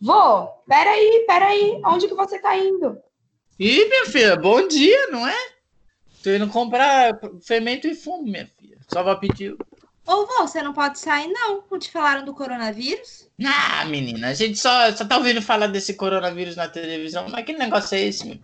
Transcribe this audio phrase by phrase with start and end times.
[0.00, 2.98] Vô, peraí, peraí, onde que você tá indo?
[3.58, 5.36] Ih, minha filha, bom dia, não é?
[6.22, 8.78] Tô indo comprar fermento e fumo, minha filha.
[8.88, 9.56] Só vai pedir.
[10.06, 11.64] Ô, vô, você não pode sair, não.
[11.70, 13.28] Não te falaram do coronavírus?
[13.44, 17.26] Ah, menina, a gente só, só tá ouvindo falar desse coronavírus na televisão.
[17.28, 18.38] Mas que negócio é esse, meu?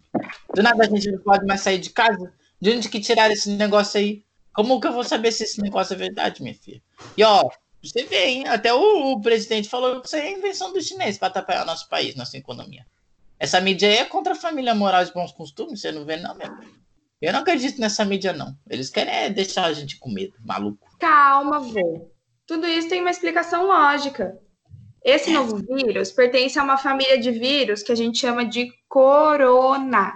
[0.54, 2.32] Do nada a gente não pode mais sair de casa?
[2.60, 4.24] De onde que tiraram esse negócio aí?
[4.52, 6.82] Como que eu vou saber se esse negócio é verdade, minha filha?
[7.16, 7.48] E ó,
[7.82, 8.48] você vê, hein?
[8.48, 12.14] Até o, o presidente falou que isso é invenção do chinês para atrapalhar nosso país,
[12.14, 12.84] nossa economia.
[13.38, 16.34] Essa mídia aí é contra a família moral e bons costumes, você não vê, não,
[16.34, 16.50] meu?
[17.22, 18.54] Eu não acredito nessa mídia, não.
[18.68, 20.88] Eles querem é deixar a gente com medo, maluco.
[20.98, 22.10] Calma, vô.
[22.46, 24.38] Tudo isso tem uma explicação lógica.
[25.02, 30.14] Esse novo vírus pertence a uma família de vírus que a gente chama de corona.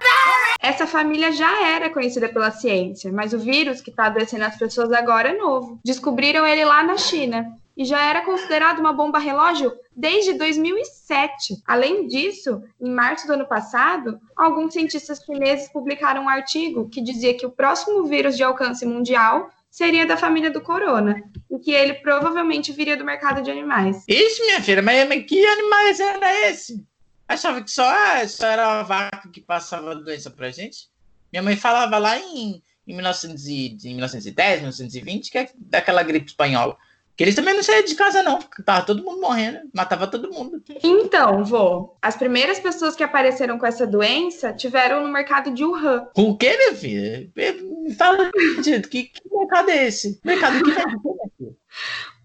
[0.64, 4.90] Essa família já era conhecida pela ciência, mas o vírus que está adoecendo as pessoas
[4.92, 5.78] agora é novo.
[5.84, 11.56] Descobriram ele lá na China e já era considerado uma bomba relógio desde 2007.
[11.66, 17.36] Além disso, em março do ano passado, alguns cientistas chineses publicaram um artigo que dizia
[17.36, 21.94] que o próximo vírus de alcance mundial seria da família do corona, e que ele
[21.94, 24.02] provavelmente viria do mercado de animais.
[24.08, 26.82] Isso, minha filha, mas, que animais era esse?
[27.28, 27.92] Achava que só,
[28.26, 30.88] só era uma vaca que passava doença pra gente?
[31.32, 36.26] Minha mãe falava lá em, em, 1900 e, em 1910, 1920, que é daquela gripe
[36.26, 36.76] espanhola.
[37.16, 40.32] Que eles também não saíam de casa, não, porque tava todo mundo morrendo, matava todo
[40.32, 40.60] mundo.
[40.82, 46.08] Então, vô, as primeiras pessoas que apareceram com essa doença tiveram no mercado de Wuhan.
[46.12, 47.30] Com o quê, minha filha?
[47.34, 48.30] Me fala,
[48.62, 50.20] que, que mercado é esse?
[50.24, 51.54] Mercado que filha?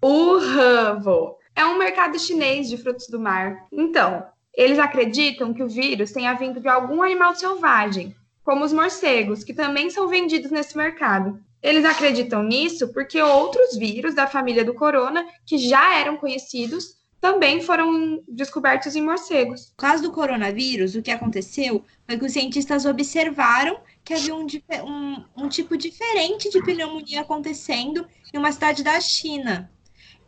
[0.04, 1.38] Wuhan, vô.
[1.56, 3.68] É um mercado chinês de frutos do mar.
[3.72, 9.44] Então, eles acreditam que o vírus tenha vindo de algum animal selvagem, como os morcegos,
[9.44, 11.40] que também são vendidos nesse mercado.
[11.62, 17.62] Eles acreditam nisso porque outros vírus da família do corona, que já eram conhecidos, também
[17.62, 19.70] foram descobertos em morcegos.
[19.72, 24.48] No caso do coronavírus, o que aconteceu foi que os cientistas observaram que havia um,
[24.86, 29.70] um, um tipo diferente de pneumonia acontecendo em uma cidade da China.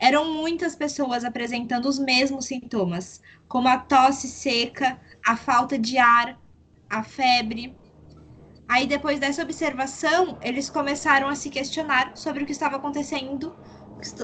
[0.01, 6.39] Eram muitas pessoas apresentando os mesmos sintomas, como a tosse seca, a falta de ar,
[6.89, 7.75] a febre.
[8.67, 13.55] Aí, depois dessa observação, eles começaram a se questionar sobre o que estava acontecendo,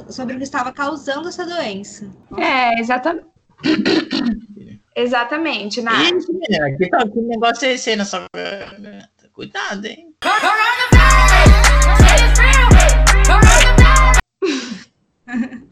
[0.09, 2.11] sobre o que estava causando essa doença.
[2.35, 3.27] É, exatamente.
[4.95, 6.07] exatamente, Nath.
[6.07, 8.25] Ih, menina, que, que negócio é esse aí na sua
[9.31, 10.15] Cuidado, hein?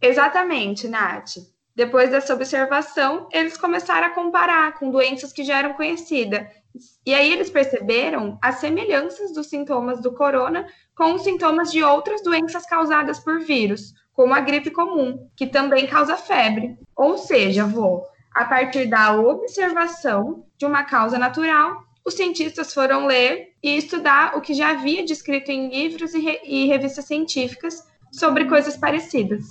[0.00, 1.36] Exatamente, Nath.
[1.74, 6.46] Depois dessa observação, eles começaram a comparar com doenças que já eram conhecidas.
[7.06, 12.22] E aí eles perceberam as semelhanças dos sintomas do corona com os sintomas de outras
[12.22, 16.76] doenças causadas por vírus, como a gripe comum, que também causa febre.
[16.94, 18.04] Ou seja, vou,
[18.34, 24.40] a partir da observação de uma causa natural, os cientistas foram ler e estudar o
[24.40, 29.44] que já havia descrito em livros e, re e revistas científicas sobre coisas parecidas.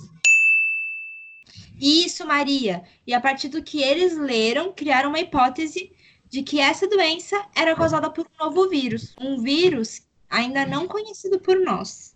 [1.80, 2.82] Isso, Maria.
[3.06, 5.92] E a partir do que eles leram, criaram uma hipótese
[6.28, 11.40] de que essa doença era causada por um novo vírus, um vírus ainda não conhecido
[11.40, 12.14] por nós.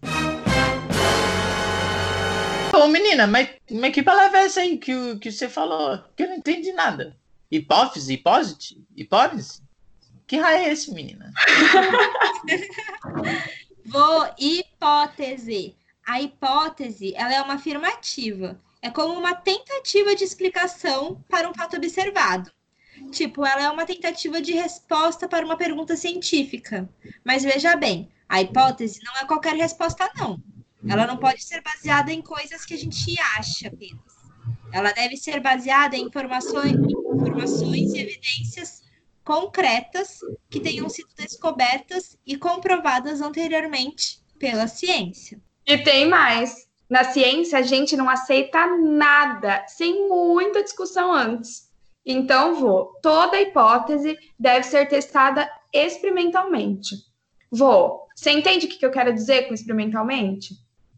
[2.73, 5.99] Ô, menina, mas, mas que palavra é essa aí que, que você falou?
[6.17, 7.17] Que eu não entendi nada.
[7.51, 8.15] Hipófise?
[8.15, 8.85] Hipósite?
[8.97, 9.63] Hipótese?
[10.27, 11.33] Que raio é esse, menina?
[13.87, 15.77] Vou hipótese.
[16.07, 21.75] A hipótese, ela é uma afirmativa é como uma tentativa de explicação para um fato
[21.75, 22.53] observado.
[23.11, 26.87] Tipo, ela é uma tentativa de resposta para uma pergunta científica.
[27.25, 30.39] Mas veja bem, a hipótese não é qualquer resposta, não.
[30.87, 34.13] Ela não pode ser baseada em coisas que a gente acha apenas.
[34.71, 38.83] Ela deve ser baseada em informações, informações e evidências
[39.25, 40.19] concretas
[40.51, 45.41] que tenham sido descobertas e comprovadas anteriormente pela ciência.
[45.67, 46.65] E tem mais.
[46.89, 51.71] Na ciência, a gente não aceita nada sem muita discussão antes.
[52.05, 52.93] Então, vou.
[53.03, 56.95] Toda hipótese deve ser testada experimentalmente.
[57.51, 58.07] Vou.
[58.15, 60.55] Você entende o que eu quero dizer com experimentalmente?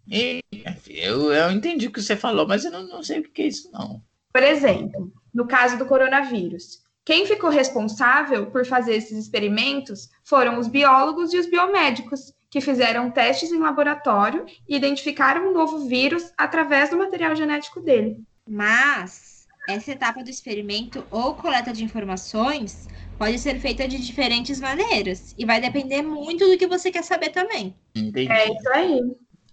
[0.08, 3.46] Eu, eu entendi o que você falou, mas eu não, não sei o que é
[3.46, 4.02] isso, não.
[4.32, 10.66] Por exemplo, no caso do coronavírus, quem ficou responsável por fazer esses experimentos foram os
[10.66, 16.88] biólogos e os biomédicos, que fizeram testes em laboratório e identificaram um novo vírus através
[16.88, 18.16] do material genético dele.
[18.48, 22.88] Mas essa etapa do experimento ou coleta de informações
[23.18, 27.28] pode ser feita de diferentes maneiras e vai depender muito do que você quer saber
[27.28, 27.74] também.
[27.94, 28.32] Entendi.
[28.32, 29.02] É isso aí.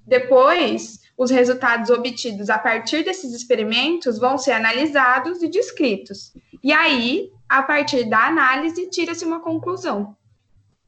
[0.07, 6.33] Depois, Os resultados obtidos a partir desses experimentos vão ser analisados e descritos.
[6.63, 10.15] E aí, a partir da análise, tira-se uma conclusão.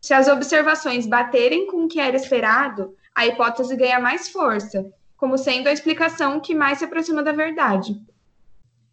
[0.06, 4.86] Se as observações baterem com o que era esperado, a hipótese ganha mais força,
[5.18, 8.00] como sendo a explicação que mais se aproxima da verdade.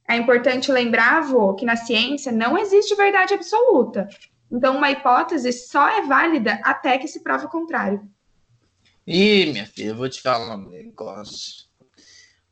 [0.09, 4.09] É importante lembrar, avô, que na ciência não existe verdade absoluta.
[4.51, 8.09] Então, uma hipótese só é válida até que se prove o contrário.
[9.07, 11.67] Ih, minha filha, eu vou te falar um negócio.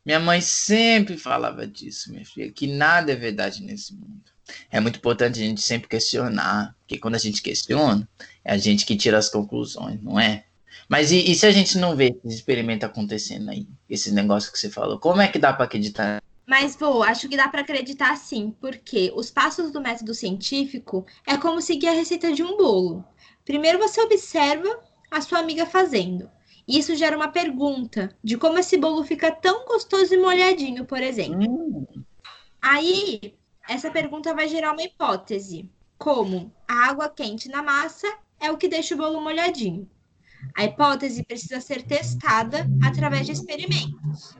[0.05, 4.31] Minha mãe sempre falava disso, minha filha, que nada é verdade nesse mundo.
[4.69, 8.07] É muito importante a gente sempre questionar, porque quando a gente questiona,
[8.43, 10.45] é a gente que tira as conclusões, não é?
[10.87, 14.59] Mas e, e se a gente não vê esse experimento acontecendo aí, esses negócios que
[14.59, 16.21] você falou, como é que dá para acreditar?
[16.45, 21.37] Mas vou, acho que dá para acreditar sim, porque os passos do método científico é
[21.37, 23.05] como seguir a receita de um bolo.
[23.45, 26.29] Primeiro você observa a sua amiga fazendo.
[26.67, 31.49] Isso gera uma pergunta de como esse bolo fica tão gostoso e molhadinho, por exemplo.
[31.49, 31.85] Hum.
[32.61, 33.33] Aí
[33.71, 38.07] essa pergunta vai gerar uma hipótese, como a água quente na massa
[38.37, 39.89] é o que deixa o bolo molhadinho.
[40.57, 44.35] A hipótese precisa ser testada através de experimentos.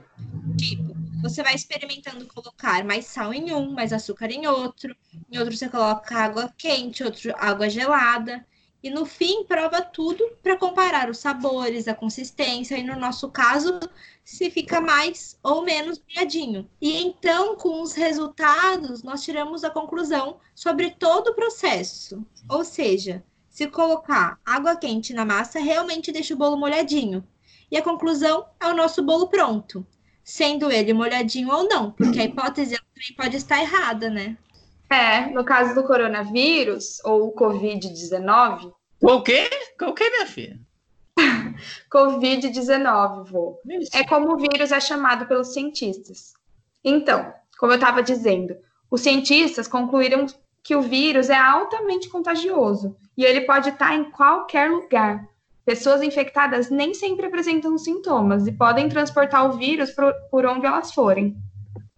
[0.58, 4.94] Tipo, você vai experimentando colocar mais sal em um, mais açúcar em outro,
[5.30, 8.44] em outro você coloca água quente, outro água gelada
[8.82, 13.78] e no fim prova tudo para comparar os sabores, a consistência e no nosso caso
[14.24, 16.68] se fica mais ou menos molhadinho.
[16.80, 22.26] E então com os resultados nós tiramos a conclusão sobre todo o processo.
[22.48, 27.22] Ou seja, se colocar água quente na massa realmente deixa o bolo molhadinho.
[27.70, 29.86] E a conclusão é o nosso bolo pronto,
[30.24, 34.36] sendo ele molhadinho ou não, porque a hipótese também pode estar errada, né?
[34.92, 38.72] É, no caso do coronavírus, ou Covid-19.
[39.00, 39.48] O quê?
[39.80, 40.60] O quê, minha filha?
[41.90, 43.58] Covid-19, vô.
[43.94, 46.34] É como o vírus é chamado pelos cientistas.
[46.84, 48.54] Então, como eu estava dizendo,
[48.90, 50.26] os cientistas concluíram
[50.62, 55.26] que o vírus é altamente contagioso e ele pode estar em qualquer lugar.
[55.64, 60.92] Pessoas infectadas nem sempre apresentam sintomas e podem transportar o vírus por, por onde elas
[60.92, 61.36] forem.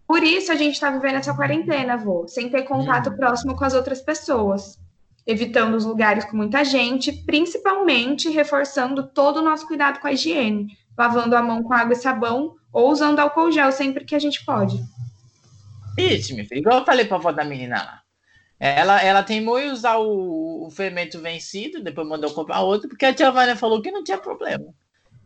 [0.07, 3.15] Por isso a gente está vivendo essa quarentena, vô, sem ter contato uhum.
[3.15, 4.79] próximo com as outras pessoas,
[5.25, 10.77] evitando os lugares com muita gente, principalmente reforçando todo o nosso cuidado com a higiene,
[10.97, 14.45] lavando a mão com água e sabão ou usando álcool gel sempre que a gente
[14.45, 14.79] pode.
[15.97, 18.01] Isso, meu filho, igual eu falei para a avó da menina lá.
[18.59, 23.13] Ela, ela teimou em usar o, o fermento vencido, depois mandou comprar outro, porque a
[23.13, 24.65] tia Vânia falou que não tinha problema.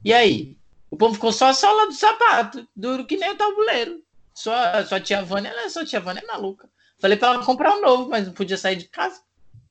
[0.04, 0.58] E aí?
[0.90, 4.02] O povo ficou só a sola do sapato, duro que nem o tabuleiro.
[4.40, 6.70] Só, só tia Vânia, ela, só tia Vânia é maluca.
[6.98, 9.22] Falei para ela comprar um novo, mas não podia sair de casa.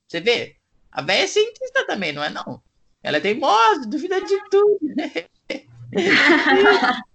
[0.06, 0.56] Você vê?
[0.92, 2.62] A velha é cientista também, não é não?
[3.02, 4.78] Ela é teimosa, duvida de tudo.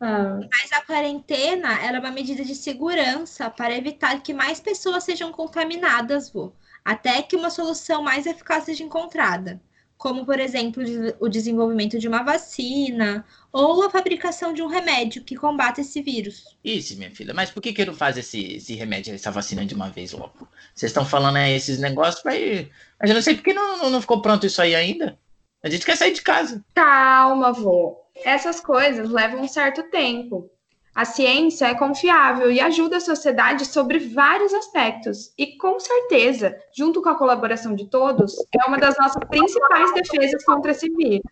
[0.00, 6.30] Mas a quarentena é uma medida de segurança para evitar que mais pessoas sejam contaminadas,
[6.30, 6.52] vô,
[6.84, 9.60] até que uma solução mais eficaz seja encontrada
[10.02, 10.82] como, por exemplo,
[11.20, 16.42] o desenvolvimento de uma vacina ou a fabricação de um remédio que combate esse vírus.
[16.64, 19.76] Isso, minha filha, mas por que, que não faz esse, esse remédio, essa vacina de
[19.76, 20.48] uma vez logo?
[20.74, 22.68] Vocês estão falando aí esses negócios para ir.
[23.00, 25.16] Mas eu não sei por que não, não ficou pronto isso aí ainda.
[25.62, 26.64] A gente quer sair de casa.
[26.74, 27.96] Calma, vô.
[28.24, 30.50] Essas coisas levam um certo tempo.
[30.94, 37.00] A ciência é confiável e ajuda a sociedade sobre vários aspectos, e com certeza, junto
[37.00, 41.22] com a colaboração de todos, é uma das nossas principais defesas contra esse vírus.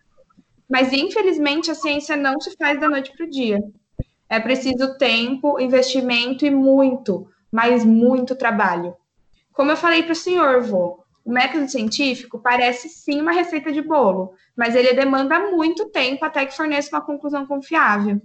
[0.67, 3.59] Mas, infelizmente, a ciência não se faz da noite para o dia.
[4.27, 8.95] É preciso tempo, investimento e muito, mas muito trabalho.
[9.53, 13.81] Como eu falei para o senhor, vô, o método científico parece sim uma receita de
[13.81, 18.19] bolo, mas ele demanda muito tempo até que forneça uma conclusão confiável.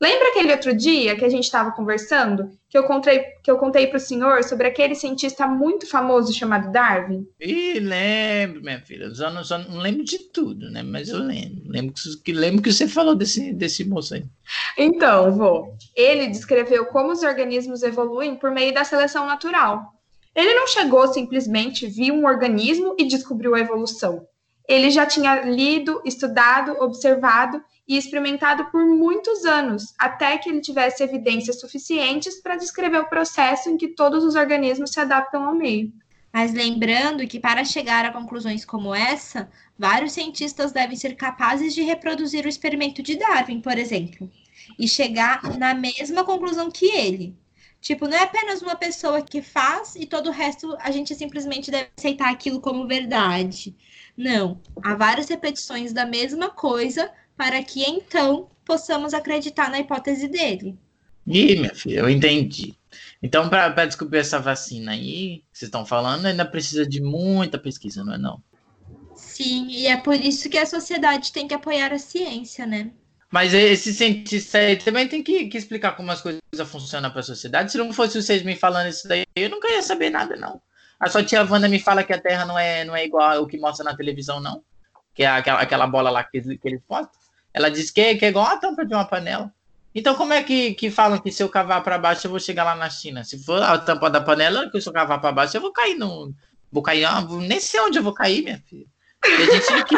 [0.00, 3.88] Lembra aquele outro dia que a gente estava conversando, que eu contei, que eu contei
[3.88, 7.26] para o senhor sobre aquele cientista muito famoso chamado Darwin?
[7.40, 9.12] Ih, lembro, minha filha.
[9.12, 10.82] Só não, só não lembro de tudo, né?
[10.84, 11.64] Mas eu lembro.
[11.66, 14.24] Lembro que, lembro que você falou desse, desse moço aí.
[14.76, 19.94] Então, vô, ele descreveu como os organismos evoluem por meio da seleção natural.
[20.34, 24.24] Ele não chegou simplesmente, viu um organismo e descobriu a evolução.
[24.68, 31.02] Ele já tinha lido, estudado, observado e experimentado por muitos anos, até que ele tivesse
[31.02, 35.90] evidências suficientes para descrever o processo em que todos os organismos se adaptam ao meio.
[36.30, 41.80] Mas lembrando que para chegar a conclusões como essa, vários cientistas devem ser capazes de
[41.80, 44.30] reproduzir o experimento de Darwin, por exemplo,
[44.78, 47.34] e chegar na mesma conclusão que ele.
[47.88, 51.70] Tipo, não é apenas uma pessoa que faz e todo o resto a gente simplesmente
[51.70, 53.74] deve aceitar aquilo como verdade.
[54.14, 60.78] Não, há várias repetições da mesma coisa para que então possamos acreditar na hipótese dele.
[61.26, 62.74] Ih, minha filha, eu entendi.
[63.22, 68.04] Então, para descobrir essa vacina aí, que vocês estão falando, ainda precisa de muita pesquisa,
[68.04, 68.42] não é não?
[69.16, 72.90] Sim, e é por isso que a sociedade tem que apoiar a ciência, né?
[73.30, 77.24] Mas esse cientista aí também tem que, que explicar como as coisas funcionam para a
[77.24, 77.70] sociedade.
[77.70, 80.60] Se não fosse vocês me falando isso daí, eu nunca ia saber nada, não.
[80.98, 83.46] A sua tia Wanda me fala que a Terra não é, não é igual ao
[83.46, 84.62] que mostra na televisão, não.
[85.14, 87.10] Que é aquela, aquela bola lá que, que eles mostram.
[87.52, 89.52] Ela diz que é, que é igual a tampa de uma panela.
[89.94, 92.64] Então, como é que, que falam que se eu cavar para baixo eu vou chegar
[92.64, 93.24] lá na China?
[93.24, 95.96] Se for a tampa da panela, que se eu cavar para baixo eu vou cair
[95.96, 96.32] no.
[96.70, 97.04] Vou cair.
[97.04, 98.86] Ah, nem sei onde eu vou cair, minha filha.
[99.24, 99.96] E a gente que.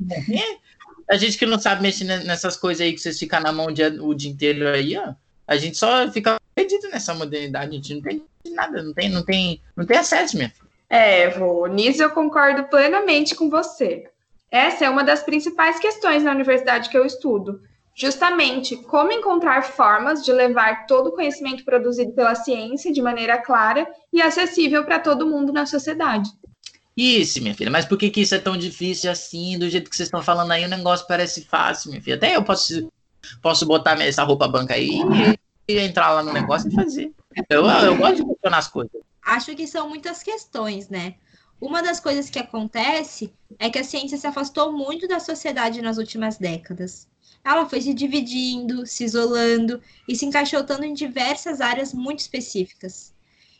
[1.10, 3.72] A gente que não sabe mexer nessas coisas aí que vocês ficam na mão o
[3.72, 5.14] dia, o dia inteiro aí, ó.
[5.46, 9.24] A gente só fica perdido nessa modernidade, a gente não tem nada, não tem, não
[9.24, 10.52] tem, não tem acesso, filha.
[10.88, 14.08] É, vô, nisso eu concordo plenamente com você.
[14.50, 17.62] Essa é uma das principais questões na universidade que eu estudo.
[17.94, 23.86] Justamente como encontrar formas de levar todo o conhecimento produzido pela ciência de maneira clara
[24.12, 26.30] e acessível para todo mundo na sociedade.
[26.96, 29.58] Isso, minha filha, mas por que, que isso é tão difícil assim?
[29.58, 32.16] Do jeito que vocês estão falando aí, o negócio parece fácil, minha filha.
[32.16, 32.92] Até eu posso,
[33.40, 35.00] posso botar essa roupa branca aí
[35.68, 37.12] e, entrar lá no negócio e fazer.
[37.48, 39.00] Eu, eu gosto de funcionar as coisas.
[39.24, 41.14] Acho que são muitas questões, né?
[41.60, 45.96] Uma das coisas que acontece é que a ciência se afastou muito da sociedade nas
[45.96, 47.08] últimas décadas.
[47.44, 53.11] Ela foi se dividindo, se isolando e se encaixotando em diversas áreas muito específicas.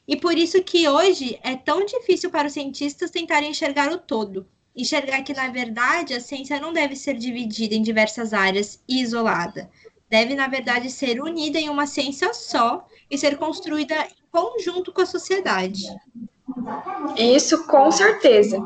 [0.06, 4.46] E por isso que hoje é tão difícil para os cientistas tentarem enxergar o todo.
[4.74, 9.70] Enxergar que, na verdade, a ciência não deve ser dividida em diversas áreas e isolada.
[10.08, 15.02] Deve, na verdade, ser unida em uma ciência só e ser construída em conjunto com
[15.02, 15.82] a sociedade.
[17.16, 18.58] Isso, com certeza.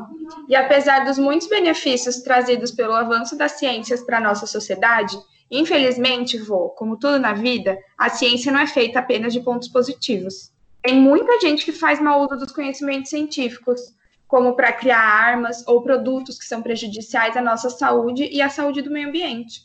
[0.47, 5.17] E apesar dos muitos benefícios trazidos pelo avanço das ciências para a nossa sociedade,
[5.51, 10.51] infelizmente, vô, como tudo na vida, a ciência não é feita apenas de pontos positivos.
[10.87, 13.93] Tem muita gente que faz mau uso dos conhecimentos científicos,
[14.25, 18.81] como para criar armas ou produtos que são prejudiciais à nossa saúde e à saúde
[18.81, 19.63] do meio ambiente.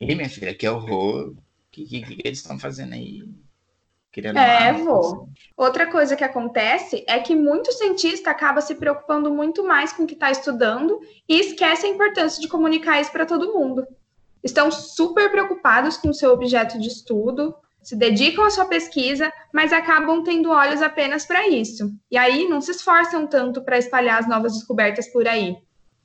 [0.00, 1.28] E minha filha, que horror.
[1.28, 1.36] O
[1.70, 3.22] que, que, que eles estão fazendo aí?
[4.10, 5.28] Querendo é, vou.
[5.54, 10.06] Outra coisa que acontece é que muito cientista acaba se preocupando muito mais com o
[10.06, 13.86] que está estudando e esquece a importância de comunicar isso para todo mundo.
[14.42, 17.54] Estão super preocupados com o seu objeto de estudo,
[17.84, 21.92] se dedicam à sua pesquisa, mas acabam tendo olhos apenas para isso.
[22.10, 25.56] E aí não se esforçam tanto para espalhar as novas descobertas por aí.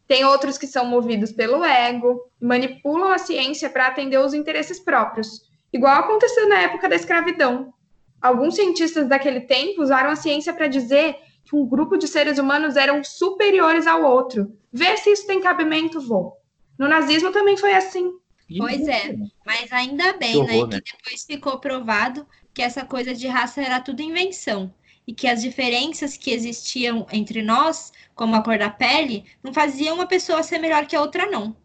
[0.06, 5.42] Tem outros que são movidos pelo ego, manipulam a ciência para atender os interesses próprios,
[5.72, 7.74] igual aconteceu na época da escravidão.
[8.22, 12.76] Alguns cientistas daquele tempo usaram a ciência para dizer que um grupo de seres humanos
[12.76, 14.52] eram superiores ao outro.
[14.74, 16.34] Vê se isso tem cabimento, vô.
[16.78, 18.12] No nazismo também foi assim.
[18.58, 19.16] Pois é,
[19.46, 23.14] mas ainda bem, que né, horror, né, né, que depois ficou provado que essa coisa
[23.14, 24.74] de raça era tudo invenção
[25.06, 29.96] e que as diferenças que existiam entre nós, como a cor da pele, não faziam
[29.96, 31.56] uma pessoa ser melhor que a outra, não.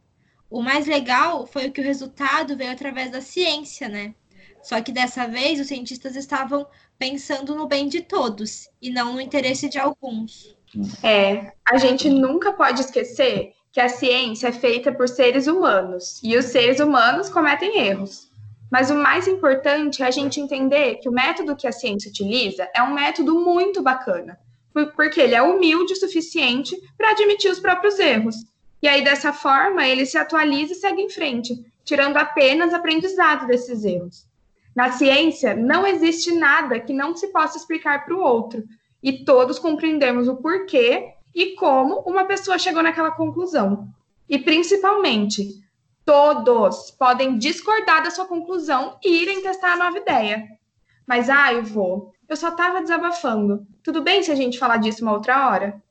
[0.51, 4.15] O mais legal foi o que o resultado veio através da ciência, né?
[4.63, 6.67] Só que dessa vez os cientistas estavam
[6.99, 10.57] pensando no bem de todos e não no interesse de alguns.
[11.03, 16.37] É, a gente nunca pode esquecer que a ciência é feita por seres humanos e
[16.37, 18.31] os seres humanos cometem erros.
[18.71, 22.71] Mas o mais importante é a gente entender que o método que a ciência utiliza
[22.73, 24.39] é um método muito bacana,
[24.95, 28.37] porque ele é humilde o suficiente para admitir os próprios erros.
[28.81, 33.85] E aí, dessa forma, ele se atualiza e segue em frente, tirando apenas aprendizado desses
[33.85, 34.25] erros.
[34.75, 38.63] Na ciência, não existe nada que não se possa explicar para o outro,
[39.03, 43.89] e todos compreendemos o porquê e como uma pessoa chegou naquela conclusão.
[44.29, 45.63] E principalmente,
[46.05, 50.47] todos podem discordar da sua conclusão e irem testar a nova ideia.
[51.07, 53.67] Mas, ah, vô, eu só estava desabafando.
[53.83, 55.83] Tudo bem se a gente falar disso uma outra hora?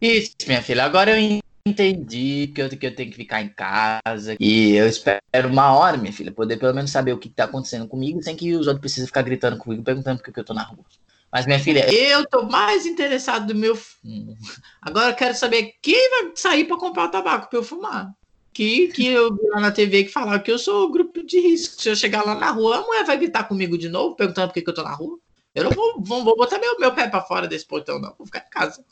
[0.00, 0.84] Isso, minha filha.
[0.84, 4.36] Agora eu entendi que eu, que eu tenho que ficar em casa.
[4.40, 7.86] E eu espero uma hora, minha filha, poder pelo menos saber o que está acontecendo
[7.86, 10.64] comigo, sem que os outros precisem ficar gritando comigo, perguntando por que eu estou na
[10.64, 10.84] rua.
[11.32, 14.36] Mas, minha filha, eu tô mais interessado no meu fumo.
[14.82, 18.12] Agora eu quero saber quem vai sair para comprar o tabaco para eu fumar.
[18.52, 21.80] Que, que eu vi lá na TV que falava que eu sou grupo de risco.
[21.80, 24.54] Se eu chegar lá na rua, a mulher vai gritar comigo de novo, perguntando por
[24.54, 25.18] que, que eu tô na rua.
[25.54, 28.14] Eu não vou, vou, vou botar meu, meu pé para fora desse portão, não.
[28.18, 28.84] Vou ficar em casa.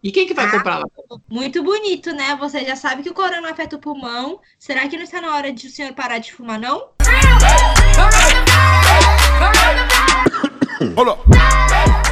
[0.00, 0.86] E quem que vai ah, comprar lá?
[1.28, 2.36] Muito bonito, né?
[2.36, 4.40] Você já sabe que o corona afeta o pulmão.
[4.60, 6.90] Será que não está na hora de o senhor parar de fumar, não?
[10.80, 12.06] Hold up.